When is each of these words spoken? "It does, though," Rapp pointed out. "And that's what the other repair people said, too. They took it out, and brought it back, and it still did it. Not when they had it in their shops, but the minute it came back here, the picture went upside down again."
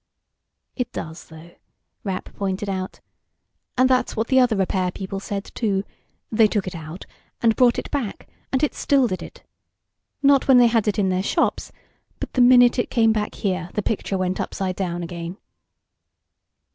"It 0.75 0.91
does, 0.93 1.25
though," 1.25 1.51
Rapp 2.03 2.33
pointed 2.35 2.67
out. 2.67 3.01
"And 3.77 3.87
that's 3.87 4.15
what 4.15 4.29
the 4.29 4.39
other 4.39 4.55
repair 4.55 4.89
people 4.89 5.19
said, 5.19 5.51
too. 5.53 5.83
They 6.31 6.47
took 6.47 6.65
it 6.65 6.73
out, 6.73 7.05
and 7.39 7.55
brought 7.55 7.77
it 7.77 7.91
back, 7.91 8.27
and 8.51 8.63
it 8.63 8.73
still 8.73 9.05
did 9.05 9.21
it. 9.21 9.43
Not 10.23 10.47
when 10.47 10.57
they 10.57 10.65
had 10.65 10.87
it 10.87 10.97
in 10.97 11.09
their 11.09 11.21
shops, 11.21 11.71
but 12.19 12.33
the 12.33 12.41
minute 12.41 12.79
it 12.79 12.89
came 12.89 13.13
back 13.13 13.35
here, 13.35 13.69
the 13.75 13.83
picture 13.83 14.17
went 14.17 14.39
upside 14.41 14.75
down 14.75 15.03
again." 15.03 15.37